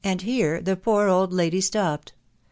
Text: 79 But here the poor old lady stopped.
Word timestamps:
79 0.03 0.17
But 0.17 0.21
here 0.25 0.61
the 0.63 0.75
poor 0.77 1.07
old 1.07 1.31
lady 1.31 1.61
stopped. 1.61 2.13